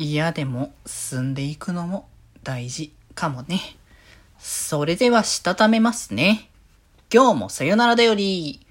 [0.00, 2.08] 嫌でも進んでいくのも
[2.44, 3.60] 大事かもね。
[4.38, 6.48] それではしたためますね。
[7.12, 8.64] 今日もさよならだより。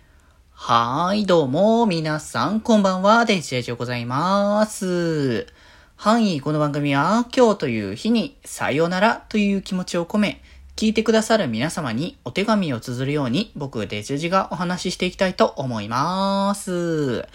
[0.53, 5.47] はーい、どうも、皆さん、こんばんは、デジェジでございます。
[5.97, 10.41] はい、この番組は、今日という日に、さよならという気持ちを込め、
[10.77, 17.27] 聞いてくださる皆様にお手紙を綴るように、僕、デジェジがお話ししていきたいと思います。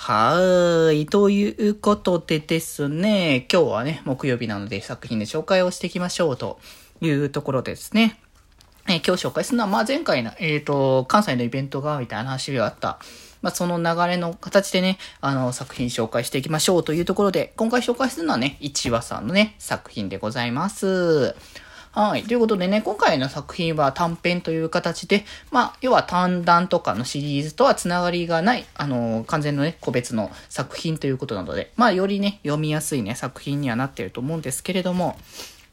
[0.00, 1.06] はい。
[1.06, 6.60] ということでですね、今日はね、木曜日なので作品で紹介をしていきましょうと
[7.00, 8.18] いうところですね。
[8.86, 13.00] えー、今日紹介するのは、まあ、前回の、えっ、ー、と、関西のイベントが、みたいな話があった。
[13.42, 21.34] まあ、その流れの形でね、あの、作品紹介していきましょうというところで、今回紹介するのはね、1話さんのね、作品でございます。
[21.92, 22.24] はい。
[22.24, 35.18] ということでね、今回の作品は短編という形で、まあ、要は短談とかのシリーズとはつながりがない、あの、完全のね、個別の作品ということなので、まあ、よりね、読みやすいね、作品にはなっていると思うんですけれども、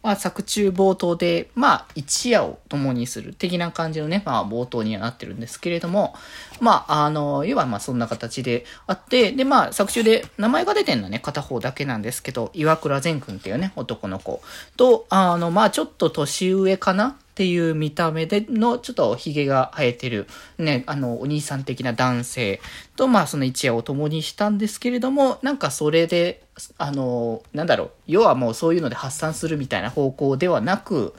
[0.06, 6.14] まあ、作中冒頭で、まあ、一夜を共にする的な感じのね、まあ、冒頭にはなってるんですけれども、
[6.62, 14.44] まあ、あの、要はまあ、そんな形であって、で、まあ、作中で名前が出てるのはね、片方だけなんですけど、岩倉善くんっていうね、男の子
[14.78, 20.26] と、あの、まあ、ちょっと年上かなっていう見た目での、ちょっと髭が生えてる、
[20.58, 22.62] ね、あの、お兄さん的な男性
[22.96, 26.42] と、まあ、その一夜を共にしたんですけれども、なんかそれで、
[26.78, 31.14] あの、なんだろう、要はもうそういうので発散するみたいな方向ではなく、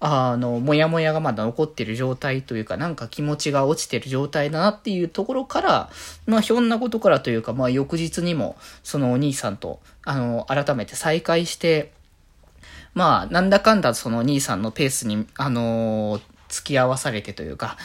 [0.00, 5.90] あの、もやもやがまだ残ってる状態というか、なんか気持ちが落ちてる状態だなっていうところから、
[6.26, 11.92] まあ、ひょんなことからというか、まあ、翌日にも、そのお兄さんと、あの、改めて再会して、
[12.94, 17.76] まあ、なんだかんだその兄さんのペースに、あのー、付き合わされてというか、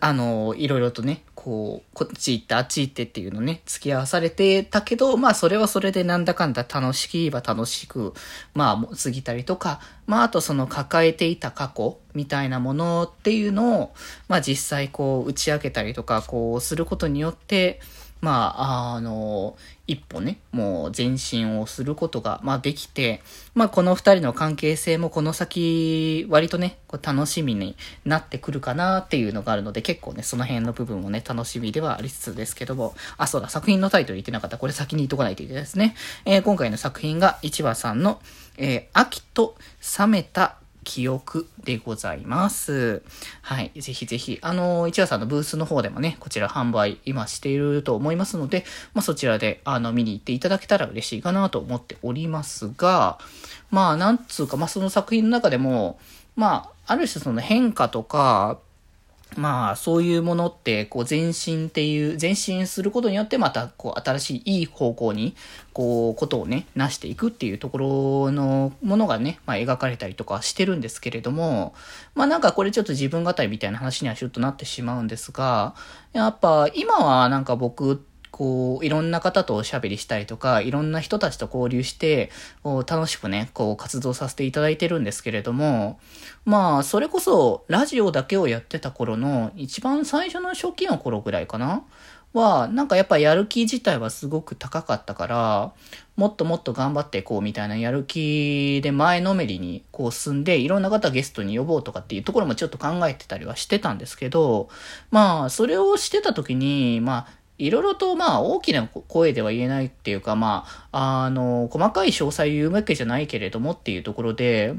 [0.00, 8.14] あの、いろいろとね、こう、こっち行ってあっち行ってっていうのね、付き合わされてたけど、まあそれはそれでなんだかんだ楽しければ楽しく、
[8.52, 13.94] まあ過ぎたりとか、まああとその抱えていた過去みたいなものっていうのを、
[14.26, 17.80] まあ実際こう打ち明けたりとか、こうすることによって、
[18.20, 19.56] まあ、あの、
[19.86, 23.22] 一歩ね、もう前進をすることが、まあできて、
[23.54, 34.58] まあこの二人の関係性もこの先、割とね、こう楽しみになってくるかなっていうのがあるので、結構ね、その辺の部分もね、楽しみではありつつですけども、あ、そうだ、作品のタイトル言ってなかった。
[34.58, 35.94] これ先に言っとかないといけないですね。
[36.24, 38.20] えー、今回の作品が1話さんの、
[38.56, 39.56] えー、秋と
[39.98, 40.56] 冷めた
[40.86, 43.02] 記憶でございます。
[43.42, 43.72] はい。
[43.74, 48.64] ぜひぜひ、あの、一夜さんのブースの方でもね、こちら販売今していると思いますので、
[48.94, 53.18] まあ、そちらで、あの、見に行っていただけたら嬉しいかなと思っておりますが、
[53.70, 55.98] まあ、なんつうか、まあ、その作品の中でも、
[56.36, 58.60] まあ、ある種その変化とか、
[59.34, 65.34] まあ、そういうものって、こう、前進っていう、前進することによって、また、こう、新しいいい方向に、
[65.72, 71.74] こう、ことをね、なしていくっていうところのものがね、まあ、描かれたりとかしてるんですけれども、
[72.14, 75.74] まあ、なんかこれちょっと自分語りみたいな話にはちょっとなってしまうんですが、
[76.12, 82.30] やっぱ、今はなんか僕ってこう、いろんな方とおしゃべりしたりとか、いろんな人たちと交流して、
[82.64, 85.98] 楽しくね、こう活動させていただいてるんですけれども、
[86.44, 91.82] まあ、それこそ、ラジオだけをやってた頃の、一番最初の初期の頃ぐらいかな？
[92.34, 95.72] は、なんかやっぱやる気自体はすごく高かったから、
[96.16, 104.68] もっともっと頑張っていこうみたいなやる気で前のめりにこう進んで、いろんな方ゲストに呼ぼうとかっていうところもちょっと考えてたりはしてたんですけど、
[105.10, 114.74] まあ、それをしてた時に、まあ、いろいろとまあ大きな声では言えないっていうかまあ、あの、細かい詳細言うわけじゃないけれどもっていうところで、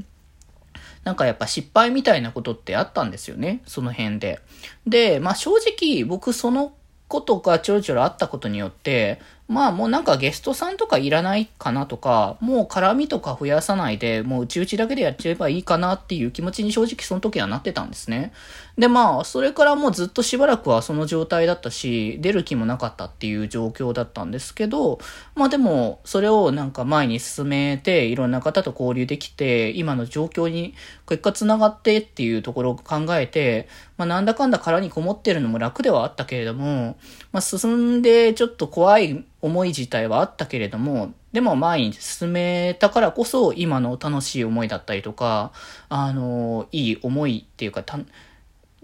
[1.03, 4.41] なんかやっぱ失敗みたいなことってあったんですよね、その辺で。
[4.85, 6.73] で、まあ正直僕その
[7.07, 18.33] ことがちょろちょろあったことによって、まあもうなんかゲストさんとかいらないかなとか、もう絡みとか増やさないで、もう内々だけでやっちゃえばいいかなっていう気持ちに正直その時はなってたんですね。
[18.77, 24.99] でまあ、それからもうずっとしばらくはその状態だったし、出る気もなかったっていう状況だったんですけど、
[25.33, 30.75] まあでも、それをなんか前に進めて、いろんな方と交流できて、今の状況に
[31.07, 33.67] 結果繋がってっていうところを考えて、
[33.97, 36.97] まあなんだかんだ殻にこもってるのも楽ではあったけれども、
[37.31, 45.51] まあ進んでちょっと怖い思い自体はあったけれども、でも前に進めたからこそ今の楽しい思いだったりとか、
[45.89, 47.99] あの、いい思いっていうか、た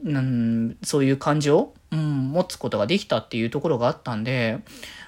[0.05, 4.59] うん、そういう感情、うん、持つことができたっていうところがあったんで、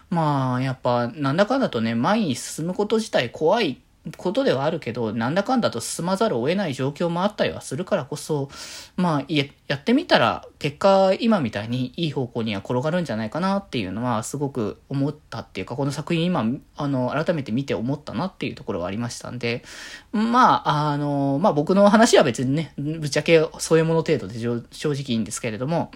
[0.10, 3.82] まあ、やっぱ、なんだかんだとね、前に進むこと自体怖い
[4.18, 8.50] ことではあるけど、なんだかんだと進まざるを得ない状況もあったりはするからこそ、
[8.98, 16.46] まあ、やってみたら、結果、今みたいにいい方向には転がるんじゃないかなっていうのは、すごく思ったっていうか、この作品今、
[16.78, 19.64] あの、改めて見て思ったなっていうところはありましたんで、
[20.12, 25.92] まあ、あの、まあ僕の話は別にね、ぶっちゃけそういうもの程度で正直いいんですけれども、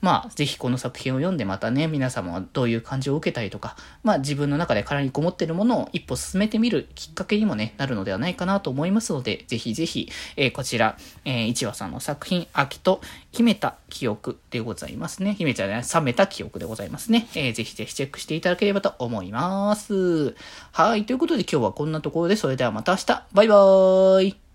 [0.00, 13.00] まあ、ぜひこの作品を読んでまたね、皆様はどういう感じを受けたりとか、まあ自分の中で殻にこもっているものを一歩進めてみるきっかけにもね、なるのではないかなと思いますので、ぜひぜひ、えー、こちら、えー、一話さんの作品、秋と
[13.32, 15.34] 秘めた記憶でございますね。
[15.34, 17.28] 秘めちゃね、冷めた記憶でございますね。
[17.34, 20.34] えー、ぜひぜひチェックしていただければと思います。
[20.72, 24.45] はい、ということで今日はこんなところで、それではまた明日、バイバーイ